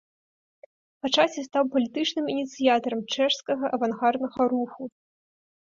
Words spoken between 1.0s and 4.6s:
Па часе стаў палітычным ініцыятарам чэшскага авангарднага